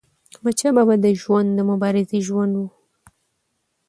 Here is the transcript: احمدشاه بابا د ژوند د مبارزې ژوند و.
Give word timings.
احمدشاه 0.35 0.71
بابا 0.77 0.95
د 1.05 1.07
ژوند 1.21 1.49
د 1.53 1.59
مبارزې 1.69 2.19
ژوند 2.27 2.53
و. 2.57 2.61